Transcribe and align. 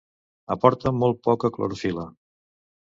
Aporta 0.55 0.95
molt 1.03 1.21
poca 1.29 1.55
clorofil·la. 1.59 2.11